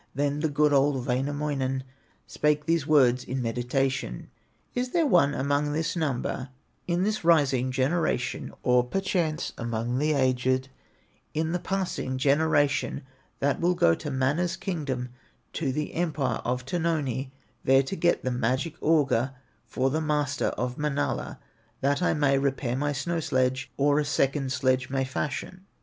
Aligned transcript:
Then 0.15 0.39
the 0.39 0.49
good, 0.49 0.73
old 0.73 1.05
Wainamoinen 1.05 1.83
Spake 2.25 2.65
these 2.65 2.87
words 2.87 3.23
in 3.23 3.39
meditation: 3.39 4.31
"Is 4.73 4.93
there 4.93 5.05
one 5.05 5.35
among 5.35 5.73
this 5.73 5.95
number, 5.95 6.49
In 6.87 7.03
this 7.03 7.23
rising 7.23 7.69
generation, 7.71 8.51
Or 8.63 8.83
perchance 8.83 9.53
among 9.59 9.99
the 9.99 10.13
aged, 10.13 10.69
In 11.35 11.51
the 11.51 11.59
passing 11.59 12.17
generation, 12.17 13.03
That 13.41 13.59
will 13.59 13.75
go 13.75 13.93
to 13.93 14.09
Mana's 14.09 14.57
kingdom, 14.57 15.09
To 15.53 15.71
the 15.71 15.93
empire 15.93 16.41
of 16.43 16.65
Tuoni, 16.65 17.29
There 17.63 17.83
to 17.83 17.95
get 17.95 18.23
the 18.23 18.31
magic 18.31 18.77
auger 18.81 19.35
From 19.67 19.93
the 19.93 20.01
master 20.01 20.47
of 20.47 20.79
Manala, 20.79 21.37
That 21.81 22.01
I 22.01 22.15
may 22.15 22.39
repair 22.39 22.75
my 22.75 22.91
snow 22.91 23.19
sledge, 23.19 23.69
Or 23.77 23.99
a 23.99 24.05
second 24.05 24.51
sledge 24.51 24.89
may 24.89 25.03
fashion?" 25.05 25.65